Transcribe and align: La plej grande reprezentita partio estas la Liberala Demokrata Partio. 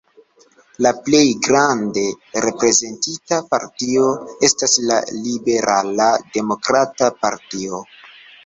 La 0.83 0.91
plej 1.09 1.25
grande 1.47 2.05
reprezentita 2.45 3.39
partio 3.53 4.07
estas 4.49 4.75
la 4.89 4.99
Liberala 5.29 6.11
Demokrata 6.39 7.13
Partio. 7.23 7.85